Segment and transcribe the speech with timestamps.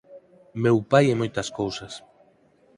[0.63, 1.93] Meu pai é moitas cousas.